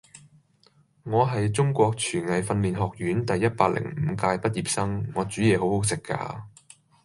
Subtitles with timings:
[1.03, 6.41] 我係中國廚藝訓練學院第一百零五屆畢業生，我煮嘢好好食㗎